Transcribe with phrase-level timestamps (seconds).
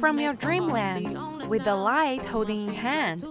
[0.00, 3.26] from your dreamland with the light holding in hand.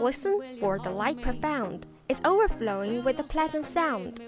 [0.00, 1.86] Listen for the light profound.
[2.08, 4.20] It's overflowing with a pleasant sound.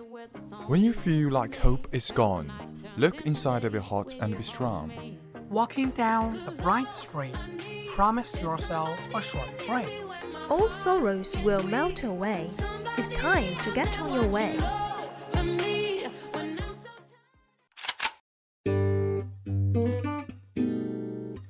[0.67, 2.53] When you feel like hope is gone,
[2.97, 5.19] look inside of your heart and be strong.
[5.49, 7.35] Walking down a bright street,
[7.89, 9.89] promise yourself a short break.
[10.49, 12.51] All sorrows will melt away.
[12.99, 14.59] It's time to get on your way.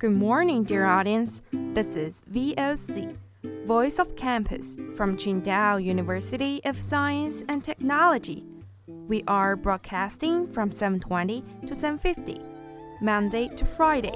[0.00, 1.42] Good morning, dear audience.
[1.52, 3.14] This is VOC,
[3.66, 8.42] Voice of Campus from Qingdao University of Science and Technology.
[8.86, 12.40] We are broadcasting from 7:20 to 7:50,
[13.02, 14.14] Monday to Friday,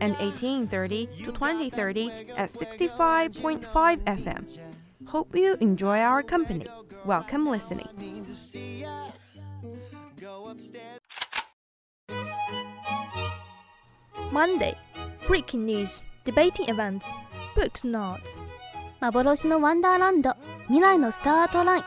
[0.00, 4.46] and 18:30 to 20:30 at 65.5 FM.
[5.04, 6.64] Hope you enjoy our company.
[7.04, 7.88] Welcome listening.
[14.32, 14.78] Monday.
[15.30, 17.16] Breaking news, debating events,
[17.54, 18.42] books notes.
[19.00, 21.84] 幻のワンダーランド未来のスタートライン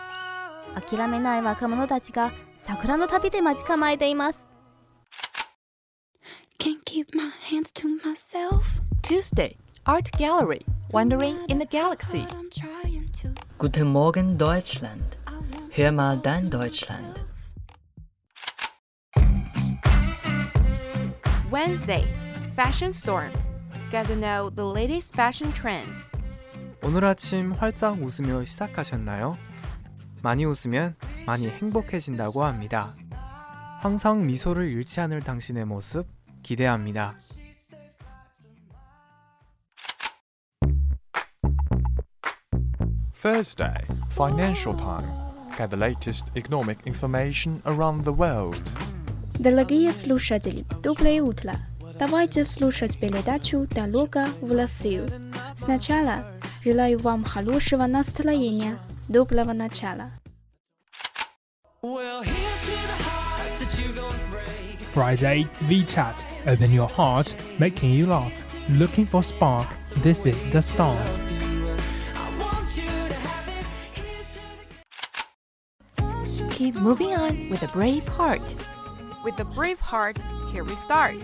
[0.79, 4.47] 諦めない若者たちが桜の旅で待ち構えています
[6.57, 8.81] Can't keep my hands to myself.
[9.01, 12.25] Tuesday, Art Gallery, Wandering in the Galaxy.
[13.57, 15.17] Guten Morgen Deutschland.
[15.75, 17.25] Hör mal dein Deutschland.
[21.51, 22.05] Wednesday,
[22.54, 23.32] Fashion Storm.
[23.90, 26.10] Get to know the latest fashion trends.
[26.82, 29.36] 오늘 아침 활짝 웃으며 시작하셨나요?
[30.22, 32.94] 많이 웃으면 많이 행복해진다고 합니다.
[33.80, 36.06] 항상 미소를 잃지 않을 당신의 모습
[36.42, 37.16] 기대합니다.
[43.20, 43.74] Thursday,
[44.10, 45.10] Financial Time.
[45.56, 48.62] Get the latest economic information around the world.
[49.40, 51.52] Дорогие слушатели, доброе утро.
[52.02, 55.08] Давайте слушать передачу «Дорога в Россию».
[55.56, 56.24] Сначала
[56.64, 60.10] желаю вам хорошего настроения, доброго начала.
[64.94, 66.24] Friday VChat.
[66.46, 68.32] Open your heart, making you laugh.
[68.70, 69.68] Looking for spark.
[70.02, 71.18] This is the start.
[76.50, 78.42] Keep moving on with a brave heart.
[79.24, 80.16] With a brave heart,
[80.52, 81.14] here we start.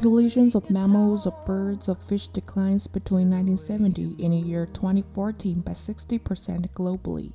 [0.00, 5.72] Populations of mammals, of birds, of fish declines between 1970 and the year 2014 by
[5.72, 7.34] 60% globally.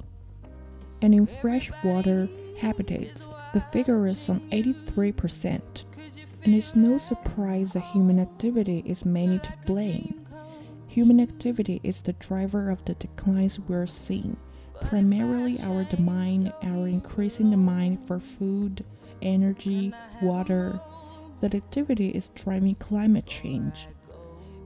[0.99, 2.27] And in freshwater
[2.57, 5.83] habitats, the figure is some 83%.
[6.43, 10.25] And it's no surprise that human activity is mainly to blame.
[10.87, 14.37] Human activity is the driver of the declines we're seeing,
[14.81, 18.83] primarily our demand, our increasing demand for food,
[19.21, 20.79] energy, water,
[21.41, 23.87] that activity is driving climate change.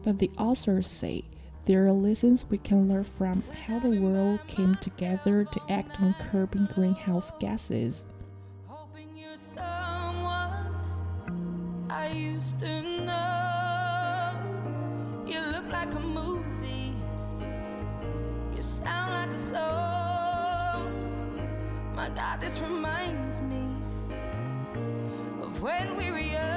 [0.03, 1.25] But the authors say
[1.66, 6.16] there are lessons we can learn from how the world came together to act on
[6.16, 8.06] curbing greenhouse gases.
[8.68, 10.74] Hoping you're someone
[11.90, 14.34] I used to know.
[15.28, 16.96] You look like a movie.
[18.56, 20.91] You sound like a song.
[21.96, 23.63] My God, this reminds me
[25.44, 26.48] of when we were young.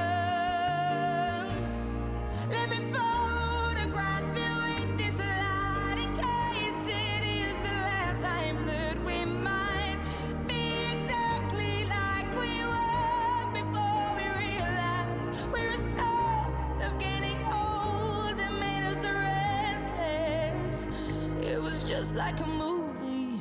[22.12, 23.40] Just like a movie.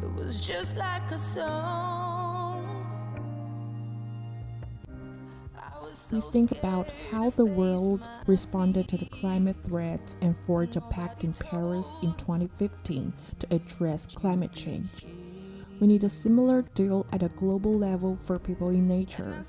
[0.00, 2.68] It was just like a song.
[6.12, 11.24] We think about how the world responded to the climate threat and forged a pact
[11.24, 15.06] in Paris in 2015 to address climate change.
[15.80, 19.44] We need a similar deal at a global level for people in nature.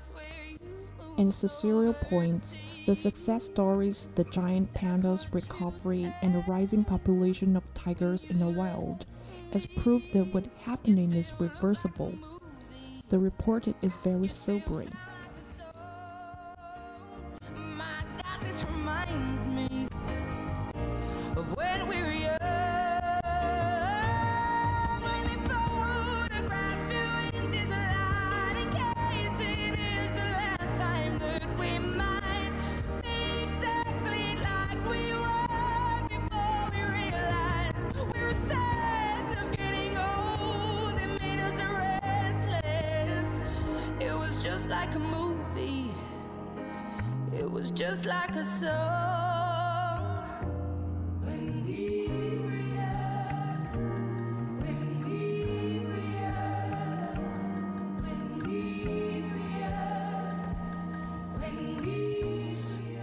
[1.16, 2.56] And Cecilio points,
[2.86, 8.48] the success stories, the giant pandas recovery, and the rising population of tigers in the
[8.48, 9.06] wild,
[9.52, 12.12] as proof that what happening is reversible.
[13.10, 14.90] The report is very sobering.
[44.94, 45.90] Like a movie.
[47.36, 48.70] It was just like a song.
[51.24, 52.08] When we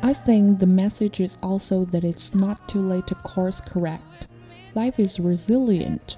[0.03, 4.27] I think the message is also that it's not too late to course correct.
[4.75, 6.17] Life is resilient.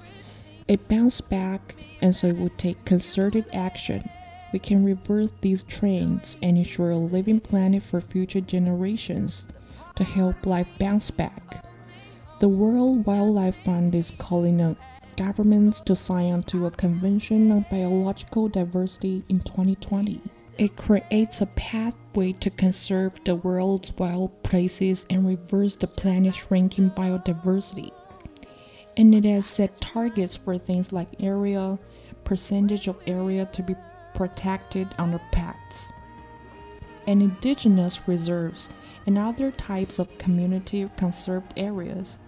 [0.68, 4.08] It bounced back, and so it would take concerted action.
[4.54, 9.46] We can reverse these trends and ensure a living planet for future generations
[9.96, 11.64] to help life bounce back.
[12.38, 14.76] The World Wildlife Fund is calling on
[15.16, 20.20] governments to sign on to a convention on biological diversity in 2020.
[20.56, 26.90] It creates a pathway to conserve the world's wild places and reverse the planet's shrinking
[26.90, 27.90] biodiversity.
[28.96, 31.76] And it has set targets for things like area,
[32.22, 33.74] percentage of area to be
[34.14, 35.92] protected under pacts,
[37.06, 38.70] and indigenous reserves
[39.06, 42.18] and other types of community conserved areas.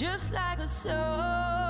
[0.00, 1.69] Just like a song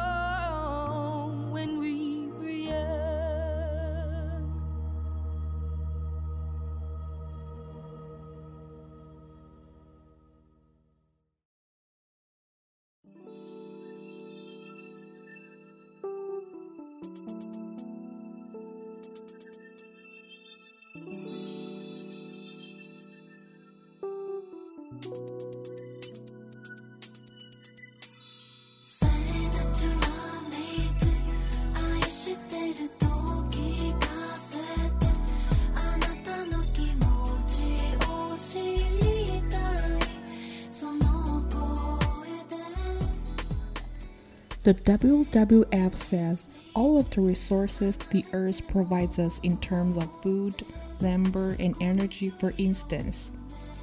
[44.63, 50.67] The WWF says all of the resources the earth provides us in terms of food,
[51.01, 53.33] lumber, and energy, for instance,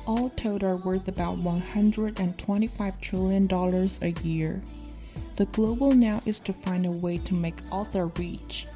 [0.06, 3.51] all told are worth about $125 trillion
[4.03, 4.62] a year.
[5.35, 8.68] The global now is to find a way to make all their reach,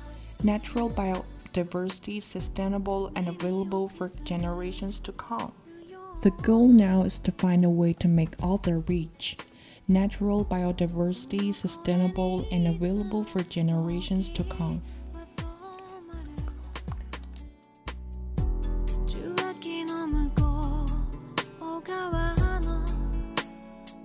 [0.44, 5.52] natural biodiversity sustainable and available for generations to come.
[6.24, 9.38] The goal now is to find a way to make all their reach,
[9.91, 14.83] natural biodiversity sustainable and available for generations to come.
[19.07, 20.43] 受話器の向こ
[21.61, 22.85] う側の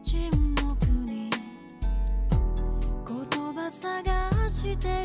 [0.03, 1.29] 沈黙に
[3.07, 5.04] 言葉探して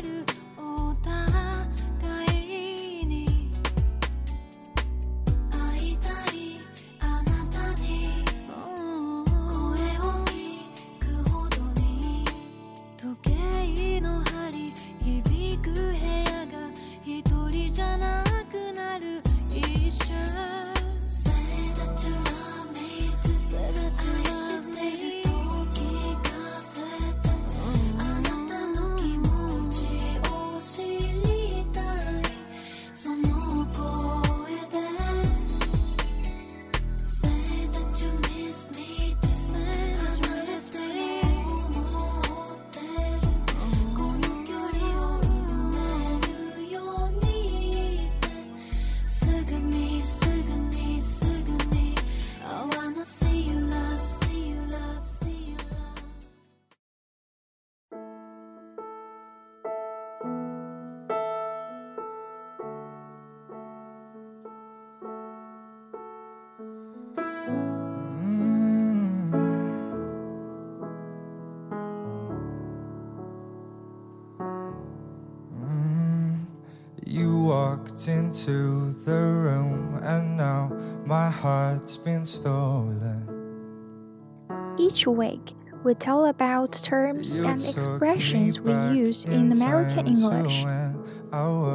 [77.92, 80.70] Walked into the room, and now
[81.04, 83.28] my heart's been stolen.
[84.78, 85.52] Each week,
[85.84, 90.64] we tell about terms You and expressions we use in American English.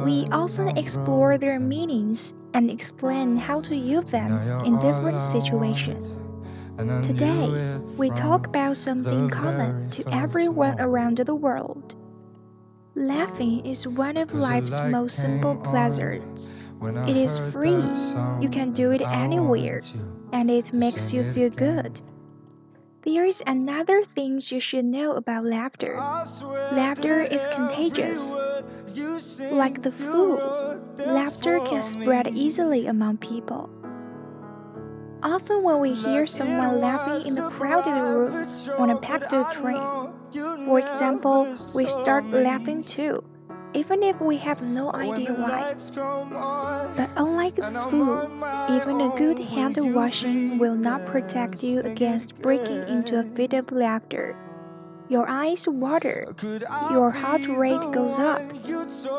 [0.04, 4.32] We often explore their meanings and explain how to use them
[4.64, 6.08] in different situations.
[6.08, 6.80] want.
[6.80, 11.94] And I knew Today, we talk about something common to everyone around the world.
[12.98, 16.52] Laughing is one of life's most simple pleasures.
[17.06, 17.86] It is free.
[18.40, 19.80] You can do it anywhere,
[20.32, 22.02] and it makes you feel good.
[23.02, 25.94] There is another thing you should know about laughter.
[26.74, 28.34] Laughter is contagious.
[29.52, 30.38] Like the flu,
[30.98, 33.70] laughter can spread easily among people.
[35.22, 38.34] Often, when we hear someone laughing in a crowded room
[38.76, 39.82] on a packed train,
[40.32, 43.22] for example, we start laughing too,
[43.74, 45.74] even if we have no idea why.
[46.96, 48.30] But unlike the
[48.70, 53.72] even a good hand washing will not protect you against breaking into a fit of
[53.72, 54.36] laughter.
[55.08, 56.34] Your eyes water,
[56.90, 58.42] your heart rate goes up,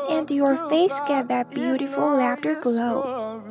[0.08, 3.42] and your face gets that beautiful laughter glow.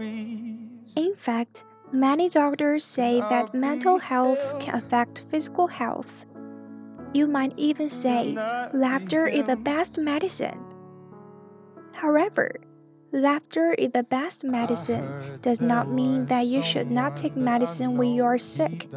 [0.95, 6.25] In fact, many doctors say that mental health can affect physical health.
[7.13, 8.37] You might even say
[8.73, 10.59] laughter is the best medicine.
[11.95, 12.61] However,
[13.11, 18.13] laughter is the best medicine does not mean that you should not take medicine when
[18.13, 18.87] you are sick.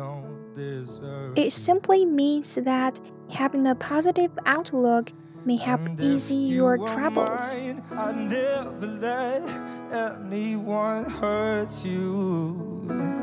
[1.36, 3.00] It simply means that
[3.30, 5.10] having a positive outlook
[5.44, 7.54] may help ease your troubles.
[7.96, 9.42] I never let
[9.90, 13.21] anyone hurt you.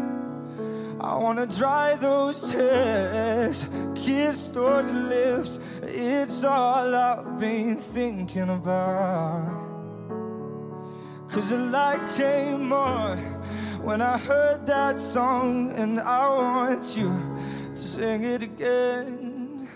[1.02, 3.66] I wanna dry those tears,
[3.96, 5.60] kiss those lips.
[5.84, 9.68] It's all I've been thinking about.
[11.30, 13.18] Cause the light came on
[13.82, 17.12] when I heard that song, and I want you
[17.72, 19.70] to sing it again.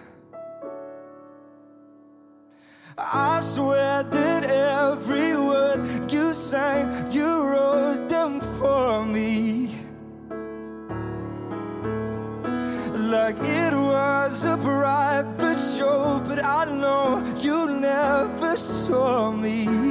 [2.97, 4.43] I swear that
[19.43, 19.83] on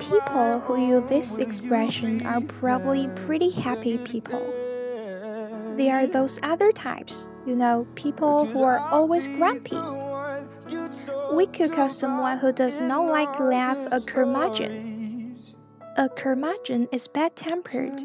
[0.00, 4.40] People who use this expression are probably pretty happy people.
[5.76, 9.78] There are those other types, you know, people who are always grumpy.
[11.34, 15.36] We could call someone who does not like laugh a curmudgeon.
[15.96, 18.02] A curmudgeon is bad tempered,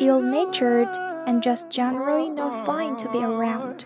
[0.00, 0.88] ill natured,
[1.26, 3.84] and just generally not fun to be around.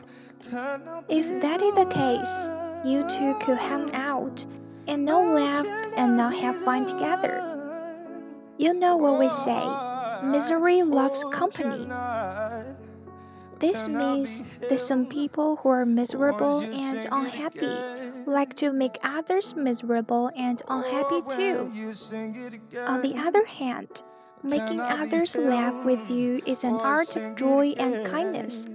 [0.51, 2.49] If that is the case,
[2.83, 4.47] you two could hang out
[4.87, 7.45] and not laugh and not have fun together.
[8.57, 9.63] You know what we say
[10.23, 11.87] misery loves company.
[13.59, 17.77] This means that some people who are miserable and unhappy
[18.27, 21.93] like to make others miserable and unhappy too.
[22.87, 24.03] On the other hand,
[24.43, 28.67] making others laugh with you is an art of joy and kindness.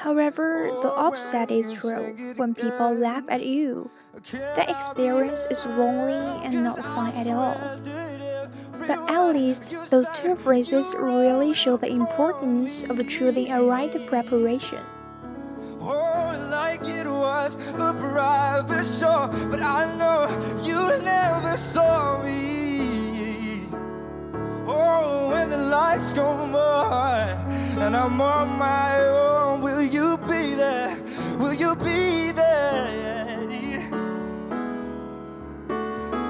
[0.00, 2.16] However, the oh, opposite is true.
[2.36, 3.90] When people laugh at you,
[4.32, 7.60] the experience is lonely and not fun at all.
[8.78, 14.80] But at least those two phrases really show the importance of choosing a right preparation.
[15.82, 20.24] Oh, like it was a private show, but I know
[20.64, 22.59] you never saw me.
[24.72, 27.28] Oh, when the lights come on
[27.82, 30.96] and I'm on my own, will you be there?
[31.38, 32.86] Will you be there?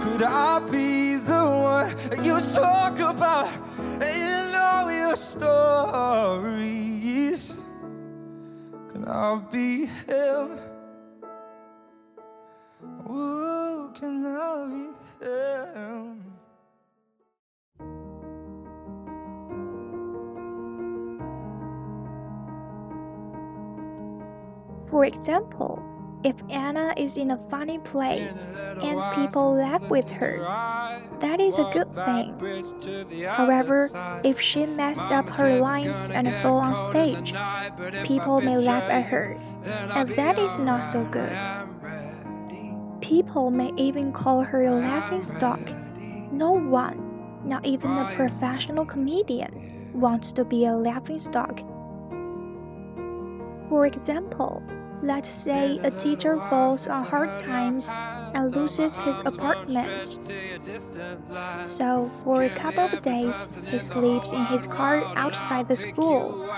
[0.00, 1.44] Could I be the
[1.74, 3.48] one you talk about?
[4.00, 6.62] You know your stories.
[8.92, 10.69] Can I be him?
[25.00, 25.82] For example,
[26.24, 28.20] if Anna is in a funny play
[28.82, 30.36] and people laugh with her,
[31.20, 33.24] that is a good thing.
[33.26, 33.88] However,
[34.22, 37.32] if she messed up her lines and fell on stage,
[38.04, 41.32] people may laugh at her, and that is not so good.
[43.00, 45.60] People may even call her a laughing stock.
[46.30, 51.58] No one, not even a professional comedian, wants to be a laughing stock.
[53.70, 54.62] For example,
[55.02, 57.90] let's say a teacher falls on hard times
[58.34, 60.18] and loses his apartment.
[61.64, 66.50] So, for a couple of days, he sleeps in his car outside the school.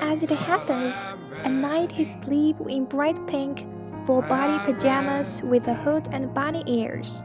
[0.00, 1.08] As it happens,
[1.44, 3.66] at night he sleeps in bright pink,
[4.06, 7.24] full body pajamas with a hood and bunny ears.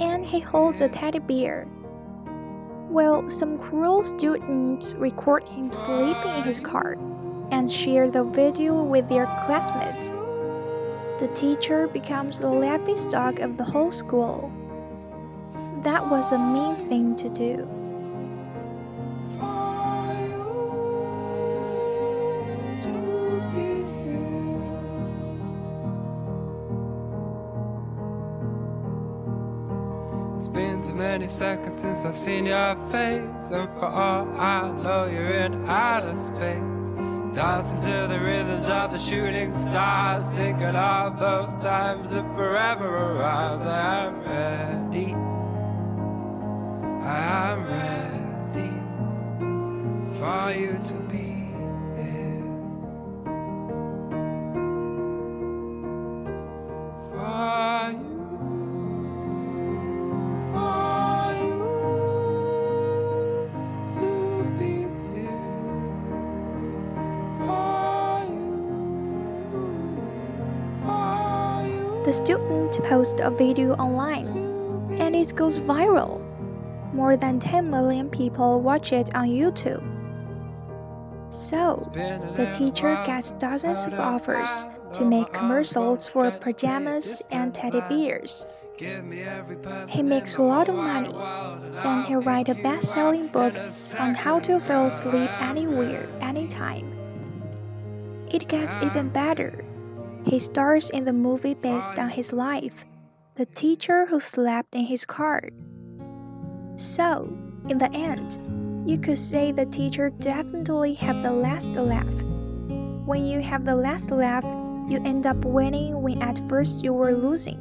[0.00, 1.66] and he holds a teddy bear.
[2.90, 6.96] Well, some cruel students record him sleeping in his car
[7.50, 10.10] and share the video with their classmates.
[11.18, 14.52] The teacher becomes the laughingstock of the whole school.
[15.82, 17.68] That was a mean thing to do.
[30.36, 35.06] It's been too many seconds since I've seen your face, and for all I know,
[35.06, 36.77] you're in outer space.
[37.38, 43.64] Dancing to the rhythms of the shooting stars, thinking of those times that forever arise.
[43.64, 45.14] I am ready.
[47.06, 47.64] I am
[48.58, 48.72] ready
[50.18, 51.37] for you to be
[72.18, 74.26] student posts a video online
[74.98, 76.20] and it goes viral.
[76.92, 79.84] More than 10 million people watch it on YouTube.
[81.30, 88.46] So, the teacher gets dozens of offers to make commercials for pajamas and teddy bears.
[88.78, 91.12] He makes a lot of money.
[91.82, 93.54] Then he writes a best-selling book
[93.98, 96.86] on how to fall asleep anywhere, anytime.
[98.28, 99.64] It gets even better.
[100.24, 102.84] He stars in the movie based on his life,
[103.36, 105.42] The Teacher Who Slept in His Car.
[106.76, 107.32] So,
[107.68, 108.38] in the end,
[108.88, 112.06] you could say the teacher definitely had the last laugh.
[113.04, 114.44] When you have the last laugh,
[114.88, 117.58] you end up winning when at first you were losing.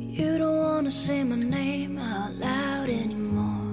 [0.00, 3.66] You don't wanna say my name out loud anymore.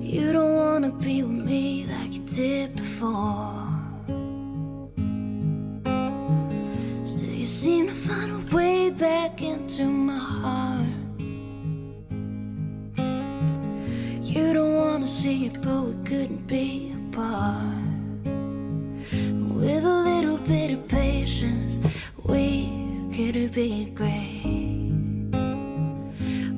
[0.00, 3.59] You don't wanna be with me like you did before.
[9.80, 10.86] Back my heart.
[14.22, 17.64] You don't wanna see it, but we couldn't be apart.
[19.56, 21.78] With a little bit of patience,
[22.24, 22.68] we
[23.14, 25.30] could be great.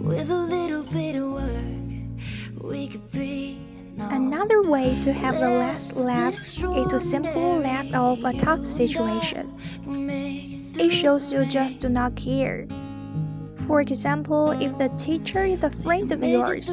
[0.00, 3.58] With a little bit of work, we could be.
[3.98, 9.52] Another way to have the last laugh is to simply laugh off a tough situation.
[10.78, 12.66] It shows you just do not care.
[13.66, 16.68] For example, if the teacher is a friend of yours,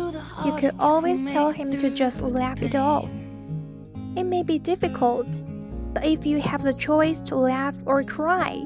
[0.46, 3.10] you could always tell him to just laugh it off.
[4.16, 5.28] It may be difficult,
[5.94, 8.64] but if you have the choice to laugh or cry,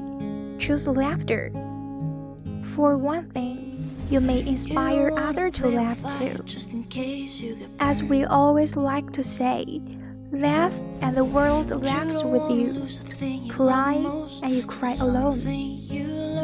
[0.58, 1.50] choose laughter.
[2.62, 6.44] For one thing, you may inspire others to laugh too.
[7.80, 9.80] As we always like to say,
[10.32, 12.86] laugh and the world laughs with you.
[13.48, 13.94] Cry
[14.42, 15.73] and you cry alone.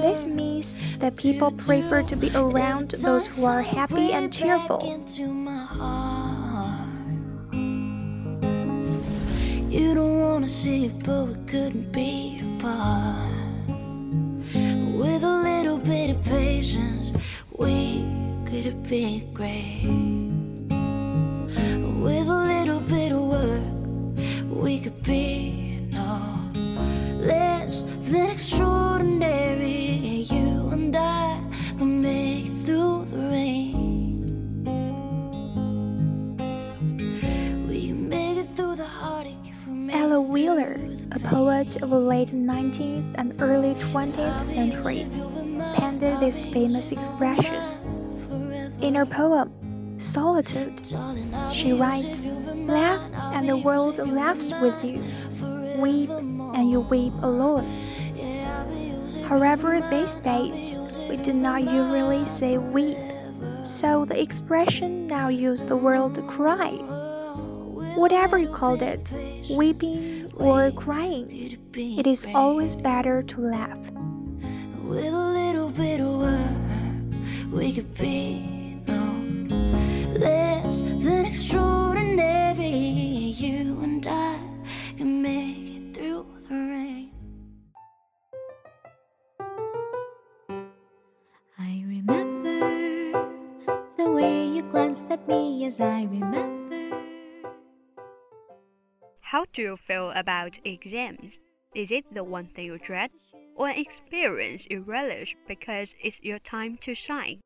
[0.01, 4.81] This means that people prefer to be around those who are happy and cheerful.
[9.69, 13.29] You don't wanna see it, but we couldn't be apart.
[15.01, 17.13] With a little bit of patience,
[17.57, 18.05] we
[18.47, 19.85] could be great.
[22.05, 23.63] With a little bit of work,
[24.49, 26.51] we could be no
[27.21, 28.90] less than extraordinary.
[41.41, 45.07] Poet of the late 19th and early 20th century,
[45.75, 47.63] penned this famous expression.
[48.83, 49.49] In her poem,
[49.99, 50.83] Solitude,
[51.51, 52.21] she writes,
[52.77, 53.01] Laugh
[53.33, 55.03] and the world laughs with you.
[55.81, 57.65] Weep and you weep alone.
[59.27, 60.77] However, these days,
[61.09, 62.99] we do not usually say weep,
[63.65, 67.00] so the expression now uses the word cry.
[67.97, 69.13] Whatever you called it,
[69.51, 73.91] weeping or crying, it is always better to laugh.
[74.83, 79.23] With a little bit of work, we could be no
[80.19, 82.69] less than extraordinary.
[82.69, 84.39] You and I
[84.97, 87.11] can make it through the rain.
[91.59, 92.59] I remember
[93.97, 96.60] the way you glanced at me as I remember.
[99.31, 101.39] How do you feel about exams?
[101.73, 103.11] Is it the one thing you dread?
[103.55, 107.39] or an experience you relish because it's your time to shine.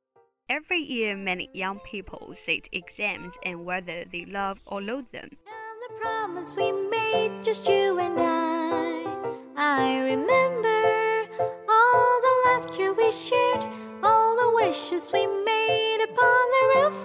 [0.49, 5.29] Every year, many young people sit exams and whether they love or loathe them.
[5.88, 9.05] The promise we made, just you and I.
[9.57, 11.27] I remember
[11.68, 13.66] all the laughter we shared,
[14.03, 17.05] all the wishes we made upon the roof.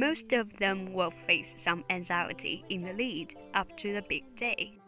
[0.00, 4.78] Most of them will face some anxiety in the lead up to the big day.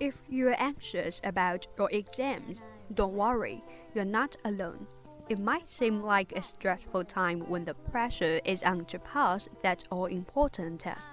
[0.00, 3.62] If you're anxious about your exams, don't worry,
[3.94, 4.88] you're not alone.
[5.28, 9.84] It might seem like a stressful time when the pressure is on to pass that
[9.92, 11.06] all important test.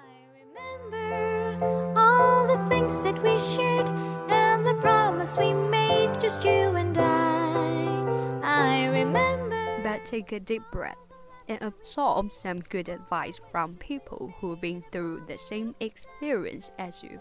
[1.96, 3.88] All the things that we shared
[4.28, 8.42] and the promise we made, just you and I.
[8.42, 9.80] I remember.
[9.84, 11.13] But take a deep breath
[11.48, 17.20] and absorb some good advice from people who've been through the same experience as you.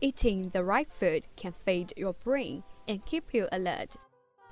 [0.00, 3.96] Eating the right food can feed your brain and keep you alert.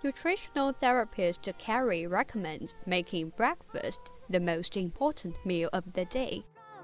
[0.02, 6.42] Nutritional therapist Carrie recommends making breakfast the most important meal of the day.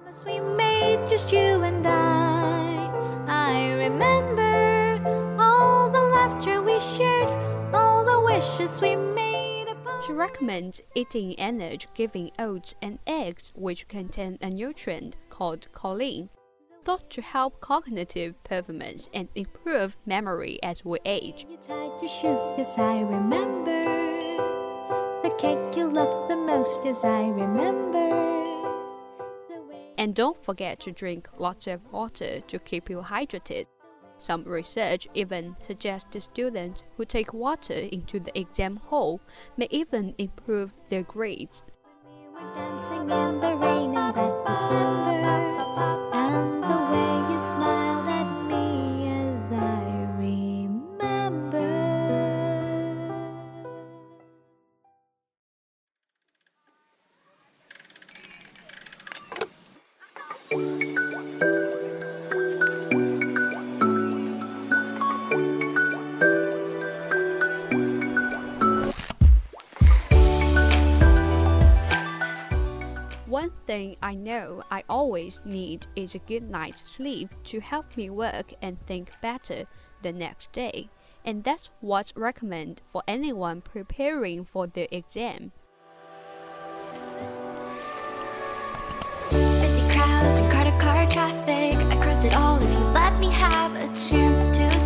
[0.08, 2.90] Promise we made, just you and I.
[3.28, 7.30] I remember all the laughter we shared,
[7.74, 9.66] all the wishes we made.
[10.06, 16.30] She recommends eating energy giving oats and eggs, which contain a nutrient called choline,
[16.86, 21.44] thought to help cognitive performance and improve memory as we age.
[21.50, 23.84] You tied your shoes, yes, I remember.
[25.22, 28.27] The cake you loved the most, yes, I remember.
[29.98, 33.66] And don't forget to drink lots of water to keep you hydrated.
[34.16, 39.20] Some research even suggests students who take water into the exam hall
[39.56, 41.62] may even improve their grades.
[42.54, 45.36] Dancing in the rain in that December.
[46.14, 47.97] And the way you smiled
[73.68, 78.54] thing I know I always need is a good night's sleep to help me work
[78.62, 79.66] and think better
[80.00, 80.88] the next day.
[81.22, 85.52] And that's what's recommended for anyone preparing for the exam.
[89.30, 91.76] Busy crowds and traffic.
[91.92, 94.77] I cross it all if you let me have a chance to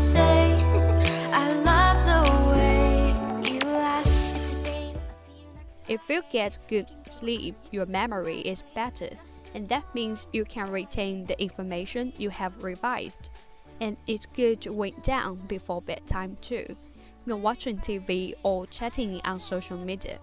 [5.93, 9.11] If you get good sleep, your memory is better,
[9.55, 13.29] and that means you can retain the information you have revised.
[13.79, 16.65] And it's good to wind down before bedtime too,
[17.27, 20.19] not watching TV or chatting on social media.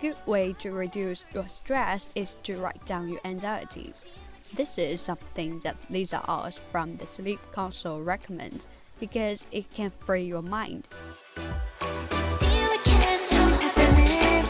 [0.00, 4.06] Good way to reduce your stress is to write down your anxieties.
[4.54, 8.68] This is something that Lisa Artis from the Sleep Council recommends
[9.00, 10.86] because it can free your mind.
[11.34, 14.48] Steal a kiss from peppermint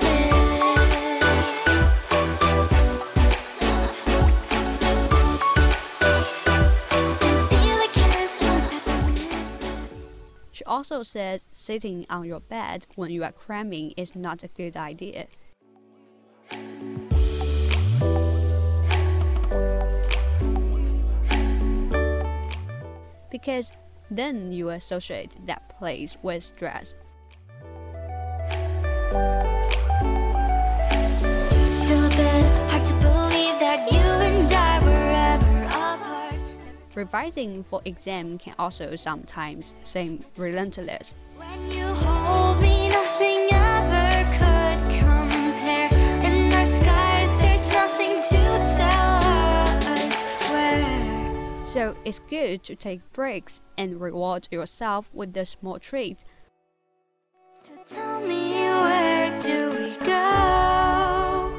[7.47, 8.61] Steal a kiss from
[10.53, 14.77] She also says sitting on your bed when you are cramming is not a good
[14.77, 15.27] idea.
[23.31, 23.73] Because
[24.11, 26.95] then you associate that place with stress.
[31.85, 36.35] Still a bit hard to believe that you and I were ever apart.
[36.95, 41.15] Revising for exam can also sometimes seem relentless.
[51.67, 56.25] So it's good to take breaks and reward yourself with a small treat.
[57.53, 61.53] So tell me, where do we go?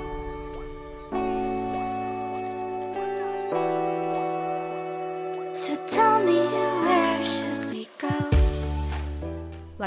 [5.54, 6.40] So tell me,
[6.86, 8.30] where should we go?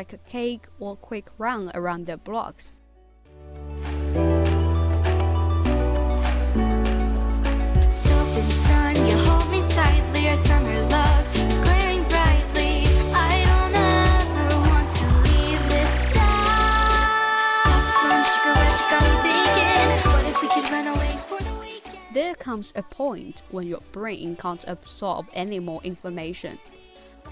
[0.03, 2.73] bake a cake or quick run around the blocks.
[22.53, 26.59] Comes a point when your brain can't absorb any more information.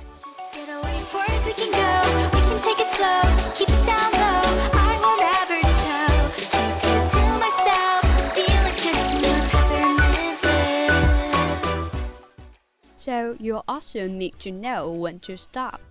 [0.09, 1.93] Just get away for as we can go.
[2.35, 3.21] We can take it slow,
[3.55, 4.43] keep it down low.
[4.73, 6.21] I won't ever tell.
[6.55, 8.01] Keep you to myself.
[8.33, 10.41] Steal a kiss from your peppermint
[11.69, 11.93] lips.
[12.97, 15.83] So you also need to know when to stop.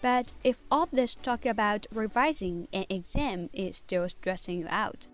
[0.00, 5.08] But if all this talk about revising an exam is still stressing you out,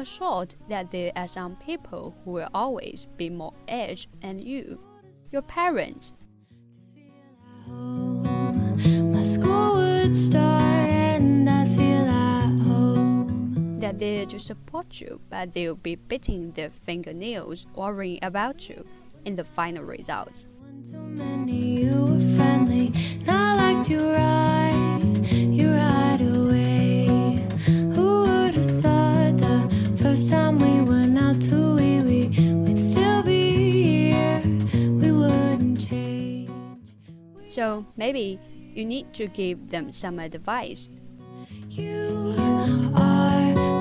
[0.00, 4.80] assured that there are some people who will always be more aged than you.
[5.30, 6.12] Your parents,
[7.66, 13.78] My school would start and I'd feel at home.
[13.78, 18.84] they're there to support you, but they'll be biting their fingernails, worrying about you
[19.24, 20.46] in the final results.
[20.90, 22.92] Too many, you were friendly.
[23.26, 26.09] Not like you right, you right
[37.80, 38.38] So maybe
[38.74, 40.90] you need to give them some advice.
[41.70, 42.66] You are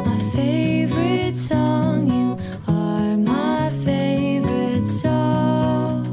[0.06, 2.08] my favorite song.
[2.10, 6.06] You are my favorite song.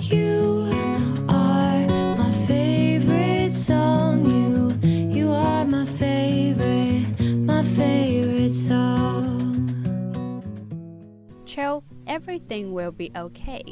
[0.00, 0.68] You
[1.28, 4.26] are my favorite song.
[4.26, 4.70] You
[5.12, 9.70] you are my favorite, my favorite song.
[11.46, 13.62] Chill, everything will be okay.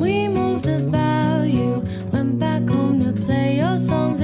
[0.00, 0.27] We
[0.68, 1.82] about you.
[2.12, 4.20] Went back home to play your songs